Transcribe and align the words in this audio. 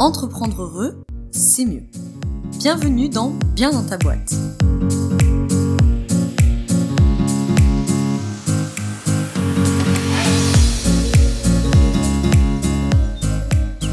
Entreprendre 0.00 0.60
heureux, 0.60 1.04
c'est 1.30 1.64
mieux. 1.64 1.84
Bienvenue 2.58 3.08
dans 3.08 3.30
Bien 3.54 3.70
dans 3.70 3.86
ta 3.86 3.96
boîte. 3.96 4.34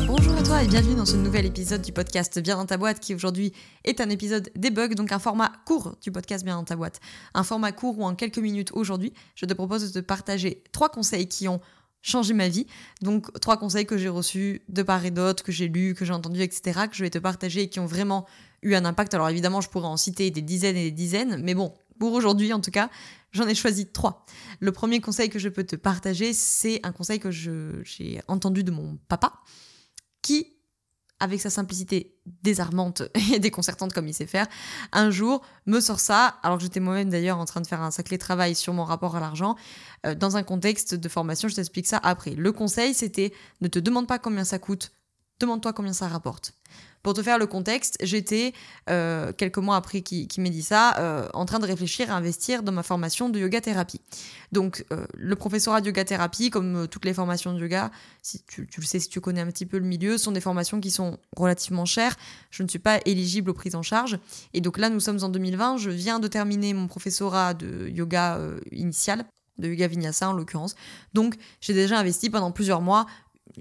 Bonjour 0.07 0.34
à 0.34 0.42
toi 0.43 0.64
et 0.64 0.68
bienvenue 0.68 0.96
dans 0.96 1.06
ce 1.06 1.18
nouvel 1.18 1.46
épisode 1.46 1.84
du 1.84 1.92
podcast 1.92 2.39
Bien 2.39 2.57
dans 2.57 2.65
ta 2.65 2.78
boîte 2.78 3.00
qui 3.00 3.14
aujourd'hui 3.14 3.54
est 3.83 4.02
un 4.02 4.10
épisode 4.10 4.50
debug, 4.56 4.96
donc 4.96 5.11
un 5.11 5.20
format 5.20 5.52
court 5.68 5.96
du 6.02 6.11
podcast 6.11 6.43
Bien 6.43 6.56
dans 6.56 6.64
ta 6.64 6.75
boîte. 6.75 7.00
Un 7.36 7.43
format 7.43 7.74
court 7.74 8.00
où 8.00 8.06
en 8.06 8.15
quelques 8.15 8.39
minutes 8.39 8.71
aujourd'hui, 8.74 9.14
je 9.36 9.46
te 9.46 9.54
propose 9.54 9.92
de 9.92 10.02
partager 10.02 10.64
trois 10.71 10.89
conseils 10.89 11.28
qui 11.28 11.47
ont 11.47 11.61
changé 12.01 12.33
ma 12.33 12.50
vie. 12.50 12.68
Donc 13.01 13.32
trois 13.39 13.57
conseils 13.57 13.86
que 13.86 13.97
j'ai 13.97 14.09
reçus 14.09 14.61
de 14.69 14.83
part 14.83 15.05
et 15.05 15.11
d'autre, 15.11 15.43
que 15.43 15.51
j'ai 15.51 15.68
lus, 15.68 15.93
que 15.93 16.05
j'ai 16.05 16.14
entendus, 16.14 16.42
etc., 16.42 16.82
que 16.89 16.96
je 16.96 17.04
vais 17.04 17.09
te 17.09 17.19
partager 17.19 17.64
et 17.64 17.69
qui 17.69 17.79
ont 17.79 17.86
vraiment 17.86 18.25
eu 18.61 18.75
un 18.75 18.86
impact. 18.86 19.14
Alors 19.14 19.29
évidemment, 19.29 19.61
je 19.61 19.69
pourrais 19.69 19.87
en 19.87 19.97
citer 19.97 20.32
des 20.32 20.42
dizaines 20.42 20.78
et 20.78 20.86
des 20.86 20.92
dizaines, 20.92 21.42
mais 21.43 21.54
bon, 21.54 21.73
pour 22.00 22.14
aujourd'hui 22.14 22.54
en 22.54 22.61
tout 22.61 22.71
cas, 22.71 22.89
j'en 23.32 23.47
ai 23.47 23.56
choisi 23.56 23.87
trois. 23.87 24.25
Le 24.59 24.71
premier 24.71 25.01
conseil 25.01 25.29
que 25.29 25.39
je 25.39 25.50
peux 25.50 25.64
te 25.64 25.75
partager, 25.75 26.33
c'est 26.33 26.79
un 26.83 26.92
conseil 26.92 27.19
que 27.19 27.32
j'ai 27.32 28.21
entendu 28.28 28.64
de 28.64 28.71
mon 28.71 28.97
papa, 29.07 29.33
qui 30.21 30.47
avec 31.21 31.39
sa 31.39 31.50
simplicité 31.50 32.14
désarmante 32.44 33.03
et 33.34 33.39
déconcertante 33.39 33.94
comme 33.94 34.08
il 34.08 34.14
sait 34.14 34.25
faire, 34.25 34.48
un 34.92 35.09
jour 35.12 35.42
me 35.66 35.80
sort 35.80 36.00
ça, 36.00 36.39
alors 36.44 36.58
que 36.58 36.64
j'étais 36.64 36.81
moi-même 36.81 37.09
d'ailleurs 37.09 37.38
en 37.38 37.45
train 37.45 37.62
de 37.62 37.67
faire 37.67 37.81
un 37.81 37.92
sacré 37.92 38.17
travail 38.17 38.56
sur 38.56 38.73
mon 38.73 38.84
rapport 38.84 39.16
à 39.16 39.20
l'argent, 39.20 39.56
euh, 40.06 40.16
dans 40.16 40.36
un 40.36 40.44
contexte 40.44 40.95
de 40.95 41.09
formation, 41.09 41.48
je 41.48 41.56
t'explique 41.56 41.88
ça 41.88 42.00
après. 42.04 42.32
Le 42.32 42.52
conseil, 42.52 42.94
c'était 42.94 43.32
ne 43.62 43.68
te 43.68 43.80
demande 43.80 44.08
pas 44.08 44.20
combien 44.20 44.44
ça 44.44 44.60
coûte, 44.60 44.92
demande-toi 45.42 45.73
combien 45.73 45.94
ça 45.94 46.08
rapporte. 46.08 46.53
Pour 47.03 47.16
te 47.16 47.23
faire 47.23 47.39
le 47.39 47.47
contexte, 47.47 47.97
j'étais, 48.02 48.53
euh, 48.89 49.34
quelques 49.34 49.58
mois 49.58 49.75
après 49.75 50.02
qu'il 50.02 50.28
qui 50.28 50.39
m'ait 50.39 50.52
dit 50.52 50.61
ça, 50.61 50.95
euh, 51.00 51.28
en 51.33 51.45
train 51.45 51.58
de 51.58 51.66
réfléchir 51.66 52.11
à 52.11 52.16
investir 52.16 52.61
dans 52.61 52.72
ma 52.72 52.83
formation 52.83 53.30
de 53.30 53.39
yoga 53.39 53.59
thérapie. 53.59 54.02
Donc, 54.52 54.86
euh, 54.92 55.08
le 55.16 55.36
professorat 55.36 55.81
de 55.81 55.88
yoga 55.88 56.06
thérapie, 56.06 56.52
comme 56.52 56.88
toutes 56.88 57.06
les 57.06 57.14
formations 57.16 57.53
de 57.53 57.59
yoga, 57.59 57.89
si 58.22 58.44
tu, 58.44 58.67
tu, 58.67 58.81
le 58.81 58.86
sais, 58.86 59.00
si 59.00 59.09
tu 59.09 59.20
connais 59.20 59.42
un 59.42 59.48
petit 59.48 59.66
peu 59.66 59.80
le 59.80 59.86
milieu, 59.86 60.20
sont 60.20 60.31
des 60.31 60.42
formations 60.42 60.80
qui 60.80 60.92
sont 60.92 61.17
relativement 61.36 61.86
chères. 61.86 62.16
Je 62.52 62.61
ne 62.61 62.67
suis 62.67 62.80
pas 62.80 63.00
éligible 63.05 63.50
aux 63.50 63.55
prises 63.55 63.76
en 63.76 63.81
charge. 63.81 64.20
Et 64.53 64.61
donc 64.61 64.78
là, 64.78 64.89
nous 64.89 65.00
sommes 65.00 65.23
en 65.23 65.30
2020. 65.30 65.78
Je 65.78 65.89
viens 65.89 66.20
de 66.20 66.28
terminer 66.28 66.76
mon 66.76 66.88
professorat 66.88 67.55
de 67.55 67.89
yoga 67.89 68.39
initial 68.72 69.26
de 69.58 69.67
yoga 69.67 69.88
vinyasa 69.88 70.30
en 70.30 70.33
l'occurrence. 70.33 70.76
Donc 71.14 71.36
j'ai 71.61 71.73
déjà 71.73 72.00
investi 72.00 72.30
pendant 72.30 72.52
plusieurs 72.52 72.81
mois 72.81 73.05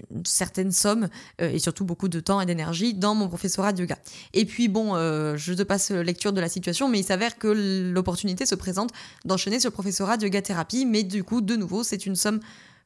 une 0.09 0.25
certaine 0.25 0.71
somme 0.71 1.09
euh, 1.41 1.51
et 1.51 1.59
surtout 1.59 1.85
beaucoup 1.85 2.07
de 2.07 2.19
temps 2.19 2.41
et 2.41 2.45
d'énergie 2.45 2.93
dans 2.93 3.15
mon 3.15 3.27
professorat 3.27 3.73
de 3.73 3.81
yoga. 3.81 3.97
Et 4.33 4.45
puis 4.45 4.67
bon, 4.67 4.95
euh, 4.95 5.37
je 5.37 5.53
te 5.53 5.63
passe 5.63 5.91
lecture 5.91 6.33
de 6.33 6.41
la 6.41 6.49
situation, 6.49 6.89
mais 6.89 6.99
il 6.99 7.03
s'avère 7.03 7.37
que 7.37 7.47
l'opportunité 7.93 8.45
se 8.45 8.55
présente 8.55 8.91
d'enchaîner 9.25 9.59
ce 9.59 9.67
professorat 9.67 10.17
de 10.17 10.25
yoga 10.25 10.41
thérapie, 10.41 10.85
mais 10.85 11.03
du 11.03 11.23
coup, 11.23 11.41
de 11.41 11.55
nouveau, 11.55 11.83
c'est 11.83 12.05
une 12.05 12.15
somme 12.15 12.39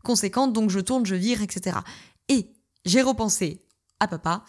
conséquente, 0.04 0.54
donc 0.54 0.70
je 0.70 0.80
tourne, 0.80 1.06
je 1.06 1.16
vire, 1.16 1.42
etc. 1.42 1.78
Et 2.30 2.52
j'ai 2.86 3.02
repensé 3.02 3.62
à 4.00 4.08
papa. 4.08 4.44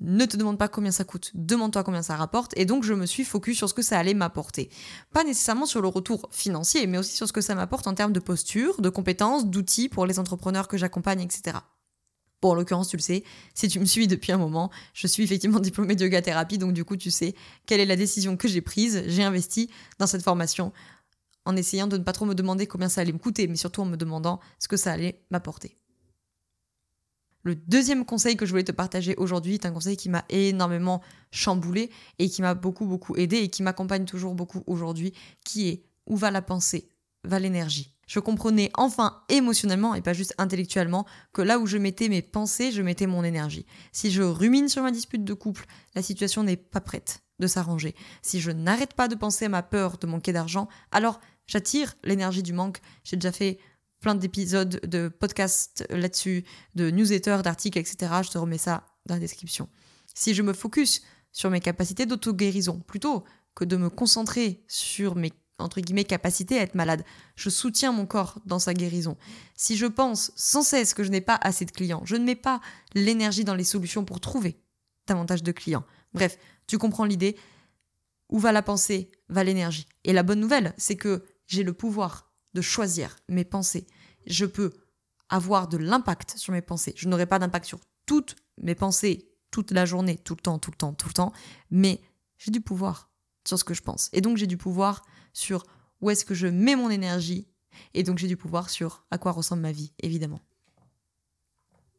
Ne 0.00 0.26
te 0.26 0.36
demande 0.36 0.58
pas 0.58 0.66
combien 0.66 0.90
ça 0.90 1.04
coûte, 1.04 1.30
demande-toi 1.34 1.84
combien 1.84 2.02
ça 2.02 2.16
rapporte, 2.16 2.52
et 2.56 2.64
donc 2.64 2.82
je 2.82 2.94
me 2.94 3.06
suis 3.06 3.22
focus 3.22 3.56
sur 3.56 3.68
ce 3.68 3.74
que 3.74 3.82
ça 3.82 3.96
allait 3.96 4.12
m'apporter. 4.12 4.68
Pas 5.12 5.22
nécessairement 5.22 5.66
sur 5.66 5.80
le 5.80 5.86
retour 5.86 6.28
financier, 6.32 6.88
mais 6.88 6.98
aussi 6.98 7.14
sur 7.14 7.28
ce 7.28 7.32
que 7.32 7.40
ça 7.40 7.54
m'apporte 7.54 7.86
en 7.86 7.94
termes 7.94 8.12
de 8.12 8.18
posture, 8.18 8.80
de 8.80 8.88
compétences, 8.88 9.46
d'outils 9.46 9.88
pour 9.88 10.04
les 10.04 10.18
entrepreneurs 10.18 10.66
que 10.66 10.76
j'accompagne, 10.76 11.20
etc. 11.20 11.58
En 12.50 12.54
l'occurrence, 12.54 12.88
tu 12.88 12.96
le 12.96 13.02
sais, 13.02 13.24
si 13.54 13.68
tu 13.68 13.80
me 13.80 13.84
suis 13.84 14.06
depuis 14.06 14.32
un 14.32 14.38
moment, 14.38 14.70
je 14.92 15.06
suis 15.06 15.22
effectivement 15.22 15.60
diplômée 15.60 15.96
de 15.96 16.04
yoga 16.04 16.22
thérapie, 16.22 16.58
donc 16.58 16.72
du 16.72 16.84
coup, 16.84 16.96
tu 16.96 17.10
sais 17.10 17.34
quelle 17.66 17.80
est 17.80 17.86
la 17.86 17.96
décision 17.96 18.36
que 18.36 18.48
j'ai 18.48 18.60
prise. 18.60 19.02
J'ai 19.06 19.22
investi 19.22 19.70
dans 19.98 20.06
cette 20.06 20.22
formation 20.22 20.72
en 21.46 21.56
essayant 21.56 21.86
de 21.86 21.98
ne 21.98 22.02
pas 22.02 22.12
trop 22.12 22.26
me 22.26 22.34
demander 22.34 22.66
combien 22.66 22.88
ça 22.88 23.00
allait 23.00 23.12
me 23.12 23.18
coûter, 23.18 23.46
mais 23.46 23.56
surtout 23.56 23.82
en 23.82 23.86
me 23.86 23.96
demandant 23.96 24.40
ce 24.58 24.68
que 24.68 24.76
ça 24.76 24.92
allait 24.92 25.24
m'apporter. 25.30 25.76
Le 27.42 27.54
deuxième 27.54 28.06
conseil 28.06 28.36
que 28.36 28.46
je 28.46 28.50
voulais 28.50 28.64
te 28.64 28.72
partager 28.72 29.14
aujourd'hui 29.16 29.54
est 29.54 29.66
un 29.66 29.72
conseil 29.72 29.98
qui 29.98 30.08
m'a 30.08 30.24
énormément 30.30 31.02
chamboulé 31.30 31.90
et 32.18 32.30
qui 32.30 32.40
m'a 32.40 32.54
beaucoup 32.54 32.86
beaucoup 32.86 33.16
aidé 33.16 33.36
et 33.36 33.48
qui 33.48 33.62
m'accompagne 33.62 34.06
toujours 34.06 34.34
beaucoup 34.34 34.64
aujourd'hui, 34.66 35.12
qui 35.44 35.68
est 35.68 35.84
où 36.06 36.16
va 36.16 36.30
la 36.30 36.40
pensée, 36.40 36.90
va 37.22 37.38
l'énergie? 37.38 37.93
Je 38.06 38.20
comprenais 38.20 38.70
enfin 38.74 39.22
émotionnellement 39.28 39.94
et 39.94 40.02
pas 40.02 40.12
juste 40.12 40.34
intellectuellement 40.38 41.06
que 41.32 41.42
là 41.42 41.58
où 41.58 41.66
je 41.66 41.78
mettais 41.78 42.08
mes 42.08 42.22
pensées, 42.22 42.72
je 42.72 42.82
mettais 42.82 43.06
mon 43.06 43.24
énergie. 43.24 43.66
Si 43.92 44.10
je 44.10 44.22
rumine 44.22 44.68
sur 44.68 44.82
ma 44.82 44.90
dispute 44.90 45.24
de 45.24 45.34
couple, 45.34 45.66
la 45.94 46.02
situation 46.02 46.42
n'est 46.42 46.56
pas 46.56 46.80
prête 46.80 47.22
de 47.38 47.46
s'arranger. 47.46 47.94
Si 48.22 48.40
je 48.40 48.50
n'arrête 48.50 48.94
pas 48.94 49.08
de 49.08 49.14
penser 49.14 49.46
à 49.46 49.48
ma 49.48 49.62
peur 49.62 49.98
de 49.98 50.06
manquer 50.06 50.32
d'argent, 50.32 50.68
alors 50.92 51.20
j'attire 51.46 51.94
l'énergie 52.04 52.42
du 52.42 52.52
manque. 52.52 52.80
J'ai 53.02 53.16
déjà 53.16 53.32
fait 53.32 53.58
plein 54.00 54.14
d'épisodes 54.14 54.80
de 54.84 55.08
podcasts 55.08 55.86
là-dessus, 55.90 56.44
de 56.74 56.90
newsletters, 56.90 57.40
d'articles, 57.42 57.78
etc. 57.78 58.12
Je 58.22 58.30
te 58.30 58.38
remets 58.38 58.58
ça 58.58 58.86
dans 59.06 59.14
la 59.14 59.20
description. 59.20 59.68
Si 60.14 60.34
je 60.34 60.42
me 60.42 60.52
focus 60.52 61.02
sur 61.32 61.50
mes 61.50 61.60
capacités 61.60 62.06
d'auto-guérison, 62.06 62.80
plutôt 62.80 63.24
que 63.54 63.64
de 63.64 63.76
me 63.76 63.90
concentrer 63.90 64.64
sur 64.68 65.16
mes 65.16 65.32
entre 65.58 65.80
guillemets, 65.80 66.04
capacité 66.04 66.58
à 66.58 66.62
être 66.62 66.74
malade. 66.74 67.04
Je 67.36 67.50
soutiens 67.50 67.92
mon 67.92 68.06
corps 68.06 68.40
dans 68.44 68.58
sa 68.58 68.74
guérison. 68.74 69.16
Si 69.54 69.76
je 69.76 69.86
pense 69.86 70.32
sans 70.36 70.62
cesse 70.62 70.94
que 70.94 71.04
je 71.04 71.10
n'ai 71.10 71.20
pas 71.20 71.38
assez 71.40 71.64
de 71.64 71.70
clients, 71.70 72.02
je 72.04 72.16
ne 72.16 72.24
mets 72.24 72.34
pas 72.34 72.60
l'énergie 72.94 73.44
dans 73.44 73.54
les 73.54 73.64
solutions 73.64 74.04
pour 74.04 74.20
trouver 74.20 74.60
davantage 75.06 75.42
de 75.42 75.52
clients. 75.52 75.84
Bref, 76.12 76.38
tu 76.66 76.78
comprends 76.78 77.04
l'idée. 77.04 77.36
Où 78.30 78.38
va 78.38 78.52
la 78.52 78.62
pensée, 78.62 79.12
va 79.28 79.44
l'énergie. 79.44 79.86
Et 80.04 80.12
la 80.12 80.22
bonne 80.22 80.40
nouvelle, 80.40 80.74
c'est 80.78 80.96
que 80.96 81.24
j'ai 81.46 81.62
le 81.62 81.74
pouvoir 81.74 82.32
de 82.54 82.62
choisir 82.62 83.16
mes 83.28 83.44
pensées. 83.44 83.86
Je 84.26 84.46
peux 84.46 84.72
avoir 85.28 85.68
de 85.68 85.76
l'impact 85.76 86.38
sur 86.38 86.52
mes 86.52 86.62
pensées. 86.62 86.94
Je 86.96 87.08
n'aurai 87.08 87.26
pas 87.26 87.38
d'impact 87.38 87.66
sur 87.66 87.80
toutes 88.06 88.36
mes 88.58 88.74
pensées 88.74 89.34
toute 89.54 89.70
la 89.70 89.86
journée, 89.86 90.18
tout 90.18 90.34
le 90.34 90.40
temps, 90.40 90.58
tout 90.58 90.72
le 90.72 90.76
temps, 90.76 90.94
tout 90.94 91.06
le 91.06 91.14
temps, 91.14 91.32
mais 91.70 92.00
j'ai 92.38 92.50
du 92.50 92.60
pouvoir 92.60 93.08
sur 93.46 93.58
ce 93.58 93.64
que 93.64 93.74
je 93.74 93.82
pense. 93.82 94.10
Et 94.12 94.20
donc 94.20 94.36
j'ai 94.36 94.46
du 94.46 94.56
pouvoir 94.56 95.04
sur 95.32 95.64
où 96.00 96.10
est-ce 96.10 96.24
que 96.24 96.34
je 96.34 96.46
mets 96.46 96.76
mon 96.76 96.90
énergie, 96.90 97.48
et 97.94 98.02
donc 98.02 98.18
j'ai 98.18 98.28
du 98.28 98.36
pouvoir 98.36 98.70
sur 98.70 99.04
à 99.10 99.18
quoi 99.18 99.32
ressemble 99.32 99.62
ma 99.62 99.72
vie, 99.72 99.92
évidemment. 100.00 100.40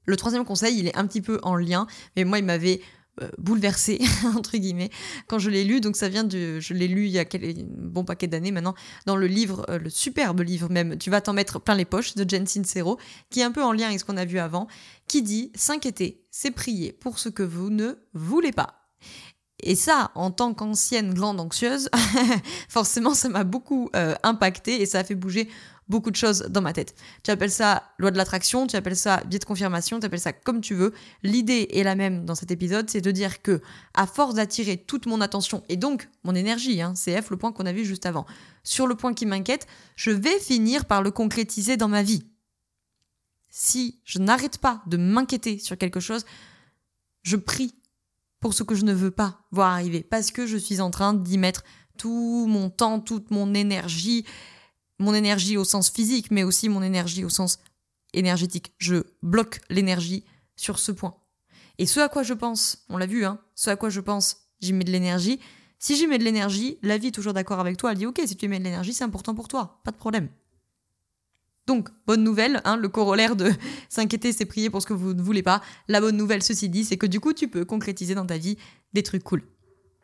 Le 0.05 0.15
troisième 0.15 0.45
conseil, 0.45 0.77
il 0.77 0.87
est 0.87 0.95
un 0.95 1.07
petit 1.07 1.21
peu 1.21 1.39
en 1.43 1.55
lien, 1.55 1.87
mais 2.15 2.23
moi, 2.23 2.37
il 2.37 2.45
m'avait 2.45 2.79
euh, 3.21 3.29
bouleversé, 3.37 3.99
entre 4.35 4.57
guillemets, 4.57 4.89
quand 5.27 5.39
je 5.39 5.49
l'ai 5.49 5.63
lu. 5.63 5.81
Donc 5.81 5.95
ça 5.95 6.09
vient 6.09 6.23
de... 6.23 6.59
Je 6.59 6.73
l'ai 6.73 6.87
lu 6.87 7.05
il 7.05 7.11
y 7.11 7.19
a 7.19 7.25
quel, 7.25 7.65
bon 7.65 8.03
paquet 8.03 8.27
d'années 8.27 8.51
maintenant, 8.51 8.75
dans 9.05 9.15
le 9.15 9.27
livre, 9.27 9.65
euh, 9.69 9.79
le 9.79 9.89
superbe 9.89 10.41
livre 10.41 10.69
même, 10.69 10.97
Tu 10.97 11.09
vas 11.09 11.21
t'en 11.21 11.33
mettre 11.33 11.59
plein 11.59 11.75
les 11.75 11.85
poches, 11.85 12.15
de 12.15 12.29
Jen 12.29 12.45
Sincero, 12.45 12.99
qui 13.29 13.39
est 13.39 13.43
un 13.43 13.51
peu 13.51 13.63
en 13.63 13.71
lien 13.71 13.87
avec 13.87 13.99
ce 13.99 14.05
qu'on 14.05 14.17
a 14.17 14.25
vu 14.25 14.37
avant, 14.37 14.67
qui 15.07 15.23
dit 15.23 15.51
«S'inquiéter, 15.55 16.25
c'est 16.29 16.51
prier 16.51 16.93
pour 16.93 17.19
ce 17.19 17.29
que 17.29 17.43
vous 17.43 17.69
ne 17.69 17.95
voulez 18.13 18.51
pas». 18.51 18.81
Et 19.65 19.75
ça, 19.75 20.11
en 20.13 20.29
tant 20.29 20.53
qu'ancienne 20.53 21.13
grande 21.13 21.39
anxieuse, 21.39 21.89
forcément, 22.69 23.15
ça 23.15 23.29
m'a 23.29 23.43
beaucoup 23.43 23.89
euh, 23.95 24.13
impacté 24.21 24.79
et 24.79 24.85
ça 24.85 24.99
a 24.99 25.03
fait 25.03 25.15
bouger 25.15 25.49
beaucoup 25.89 26.11
de 26.11 26.15
choses 26.15 26.43
dans 26.49 26.61
ma 26.61 26.71
tête. 26.71 26.95
Tu 27.23 27.31
appelles 27.31 27.51
ça 27.51 27.83
loi 27.97 28.11
de 28.11 28.17
l'attraction, 28.17 28.67
tu 28.67 28.75
appelles 28.75 28.95
ça 28.95 29.23
biais 29.25 29.39
de 29.39 29.45
confirmation, 29.45 29.99
tu 29.99 30.05
appelles 30.05 30.19
ça 30.19 30.33
comme 30.33 30.61
tu 30.61 30.75
veux. 30.75 30.93
L'idée 31.23 31.67
est 31.71 31.83
la 31.83 31.95
même 31.95 32.25
dans 32.25 32.35
cet 32.35 32.51
épisode, 32.51 32.89
c'est 32.89 33.01
de 33.01 33.09
dire 33.09 33.41
que, 33.41 33.59
à 33.95 34.05
force 34.05 34.35
d'attirer 34.35 34.77
toute 34.77 35.07
mon 35.07 35.19
attention 35.19 35.63
et 35.67 35.77
donc 35.77 36.09
mon 36.23 36.35
énergie, 36.35 36.81
hein, 36.81 36.93
CF, 36.93 37.31
le 37.31 37.37
point 37.37 37.51
qu'on 37.51 37.65
a 37.65 37.73
vu 37.73 37.85
juste 37.85 38.05
avant, 38.05 38.27
sur 38.63 38.85
le 38.85 38.95
point 38.95 39.15
qui 39.15 39.25
m'inquiète, 39.25 39.65
je 39.95 40.11
vais 40.11 40.39
finir 40.39 40.85
par 40.85 41.01
le 41.01 41.09
concrétiser 41.09 41.75
dans 41.75 41.89
ma 41.89 42.03
vie. 42.03 42.23
Si 43.49 43.99
je 44.03 44.19
n'arrête 44.19 44.59
pas 44.59 44.83
de 44.85 44.97
m'inquiéter 44.97 45.57
sur 45.57 45.75
quelque 45.77 45.99
chose, 45.99 46.25
je 47.23 47.37
prie 47.37 47.73
pour 48.45 48.53
ce 48.53 48.61
que 48.61 48.75
je 48.75 48.85
ne 48.85 48.93
veux 48.93 49.09
pas 49.09 49.39
voir 49.49 49.71
arriver, 49.71 50.03
parce 50.03 50.29
que 50.29 50.45
je 50.45 50.55
suis 50.55 50.79
en 50.79 50.91
train 50.91 51.15
d'y 51.15 51.39
mettre 51.39 51.63
tout 51.97 52.45
mon 52.47 52.69
temps, 52.69 52.99
toute 52.99 53.31
mon 53.31 53.55
énergie, 53.55 54.23
mon 54.99 55.15
énergie 55.15 55.57
au 55.57 55.63
sens 55.63 55.89
physique, 55.89 56.29
mais 56.29 56.43
aussi 56.43 56.69
mon 56.69 56.83
énergie 56.83 57.25
au 57.25 57.29
sens 57.29 57.57
énergétique. 58.13 58.75
Je 58.77 58.97
bloque 59.23 59.61
l'énergie 59.71 60.25
sur 60.55 60.77
ce 60.77 60.91
point. 60.91 61.15
Et 61.79 61.87
ce 61.87 61.99
à 61.99 62.07
quoi 62.07 62.21
je 62.21 62.35
pense, 62.35 62.85
on 62.87 62.97
l'a 62.97 63.07
vu, 63.07 63.25
hein, 63.25 63.39
ce 63.55 63.71
à 63.71 63.75
quoi 63.77 63.89
je 63.89 63.99
pense, 63.99 64.37
j'y 64.61 64.73
mets 64.73 64.83
de 64.83 64.91
l'énergie. 64.91 65.39
Si 65.79 65.95
j'y 65.95 66.05
mets 66.05 66.19
de 66.19 66.23
l'énergie, 66.23 66.77
la 66.83 66.99
vie 66.99 67.07
est 67.07 67.11
toujours 67.11 67.33
d'accord 67.33 67.59
avec 67.59 67.77
toi, 67.77 67.93
elle 67.93 67.97
dit 67.97 68.05
ok, 68.05 68.21
si 68.27 68.35
tu 68.35 68.47
mets 68.47 68.59
de 68.59 68.63
l'énergie, 68.63 68.93
c'est 68.93 69.03
important 69.03 69.33
pour 69.33 69.47
toi, 69.47 69.81
pas 69.83 69.89
de 69.89 69.97
problème. 69.97 70.29
Donc, 71.67 71.89
bonne 72.05 72.23
nouvelle, 72.23 72.61
hein, 72.63 72.77
le 72.77 72.89
corollaire 72.89 73.35
de 73.35 73.51
s'inquiéter, 73.89 74.31
c'est 74.31 74.45
prier 74.45 74.69
pour 74.69 74.81
ce 74.81 74.87
que 74.87 74.93
vous 74.93 75.13
ne 75.13 75.21
voulez 75.21 75.43
pas. 75.43 75.61
La 75.87 75.99
bonne 75.99 76.17
nouvelle, 76.17 76.43
ceci 76.43 76.69
dit, 76.69 76.85
c'est 76.85 76.97
que 76.97 77.07
du 77.07 77.19
coup, 77.19 77.33
tu 77.33 77.47
peux 77.47 77.65
concrétiser 77.65 78.15
dans 78.15 78.25
ta 78.25 78.37
vie 78.37 78.57
des 78.93 79.03
trucs 79.03 79.23
cool. 79.23 79.43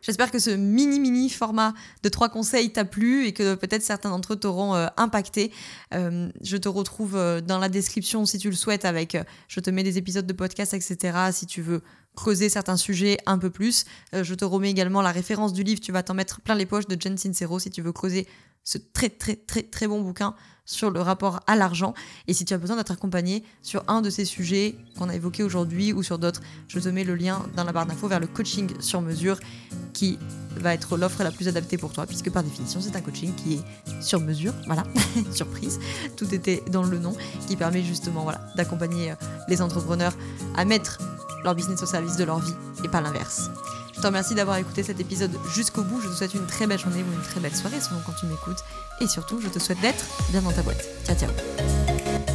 J'espère 0.01 0.31
que 0.31 0.39
ce 0.39 0.49
mini 0.49 0.99
mini 0.99 1.29
format 1.29 1.73
de 2.01 2.09
trois 2.09 2.29
conseils 2.29 2.73
t'a 2.73 2.85
plu 2.85 3.25
et 3.27 3.33
que 3.33 3.53
peut-être 3.53 3.83
certains 3.83 4.09
d'entre 4.09 4.33
eux 4.33 4.35
t'auront 4.35 4.73
euh, 4.73 4.87
impacté. 4.97 5.51
Euh, 5.93 6.29
je 6.41 6.57
te 6.57 6.67
retrouve 6.67 7.15
euh, 7.15 7.39
dans 7.39 7.59
la 7.59 7.69
description 7.69 8.25
si 8.25 8.39
tu 8.39 8.49
le 8.49 8.55
souhaites 8.55 8.83
avec, 8.83 9.15
je 9.47 9.59
te 9.59 9.69
mets 9.69 9.83
des 9.83 9.99
épisodes 9.99 10.25
de 10.25 10.33
podcast, 10.33 10.73
etc. 10.73 11.29
Si 11.31 11.45
tu 11.45 11.61
veux 11.61 11.81
creuser 12.15 12.49
certains 12.49 12.75
sujets 12.75 13.17
un 13.25 13.37
peu 13.37 13.49
plus. 13.49 13.85
Je 14.11 14.33
te 14.33 14.43
remets 14.43 14.69
également 14.69 15.01
la 15.01 15.13
référence 15.13 15.53
du 15.53 15.63
livre, 15.63 15.79
tu 15.79 15.93
vas 15.93 16.03
t'en 16.03 16.13
mettre 16.13 16.41
plein 16.41 16.55
les 16.55 16.65
poches 16.65 16.87
de 16.87 16.99
Jen 16.99 17.17
Sincero 17.17 17.57
si 17.57 17.69
tu 17.69 17.81
veux 17.81 17.93
creuser 17.93 18.27
ce 18.63 18.77
très 18.77 19.09
très 19.09 19.35
très 19.35 19.63
très 19.63 19.87
bon 19.87 20.01
bouquin 20.01 20.35
sur 20.65 20.89
le 20.89 21.01
rapport 21.01 21.41
à 21.47 21.55
l'argent. 21.55 21.93
Et 22.27 22.33
si 22.33 22.45
tu 22.45 22.53
as 22.53 22.57
besoin 22.57 22.77
d'être 22.77 22.91
accompagné 22.91 23.43
sur 23.61 23.83
un 23.87 24.01
de 24.01 24.09
ces 24.09 24.25
sujets 24.25 24.75
qu'on 24.97 25.09
a 25.09 25.15
évoqués 25.15 25.43
aujourd'hui 25.43 25.91
ou 25.91 26.01
sur 26.01 26.17
d'autres, 26.17 26.41
je 26.67 26.79
te 26.79 26.87
mets 26.89 27.03
le 27.03 27.15
lien 27.15 27.43
dans 27.55 27.63
la 27.63 27.71
barre 27.73 27.85
d'infos 27.85 28.07
vers 28.07 28.19
le 28.19 28.27
coaching 28.27 28.69
sur 28.79 29.01
mesure 29.01 29.37
qui 29.93 30.17
va 30.55 30.73
être 30.73 30.97
l'offre 30.97 31.23
la 31.23 31.31
plus 31.31 31.47
adaptée 31.47 31.77
pour 31.77 31.91
toi, 31.91 32.05
puisque 32.05 32.29
par 32.29 32.43
définition 32.43 32.79
c'est 32.81 32.95
un 32.95 33.01
coaching 33.01 33.33
qui 33.35 33.55
est 33.55 34.01
sur 34.01 34.19
mesure, 34.19 34.53
voilà, 34.65 34.83
surprise, 35.31 35.79
tout 36.15 36.33
était 36.33 36.63
dans 36.71 36.83
le 36.83 36.99
nom, 36.99 37.15
qui 37.47 37.55
permet 37.55 37.83
justement 37.83 38.27
d'accompagner 38.55 39.11
euh, 39.11 39.15
les 39.47 39.61
entrepreneurs 39.61 40.13
à 40.55 40.65
mettre 40.65 40.99
leur 41.43 41.55
business 41.55 41.81
au 41.81 41.85
service 41.85 42.17
de 42.17 42.23
leur 42.23 42.39
vie 42.39 42.53
et 42.83 42.87
pas 42.87 43.01
l'inverse. 43.01 43.49
Je 44.01 44.07
te 44.07 44.07
remercie 44.07 44.33
d'avoir 44.33 44.57
écouté 44.57 44.81
cet 44.81 44.99
épisode 44.99 45.37
jusqu'au 45.53 45.83
bout. 45.83 46.01
Je 46.01 46.07
te 46.07 46.13
souhaite 46.13 46.33
une 46.33 46.47
très 46.47 46.65
belle 46.65 46.79
journée 46.79 47.03
ou 47.03 47.13
une 47.13 47.21
très 47.21 47.39
belle 47.39 47.55
soirée 47.55 47.79
selon 47.79 48.01
quand 48.03 48.13
tu 48.13 48.25
m'écoutes. 48.25 48.63
Et 48.99 49.05
surtout, 49.05 49.39
je 49.39 49.47
te 49.47 49.59
souhaite 49.59 49.79
d'être 49.79 50.03
bien 50.31 50.41
dans 50.41 50.51
ta 50.51 50.63
boîte. 50.63 50.83
Ciao, 51.05 51.15
ciao. 51.15 52.30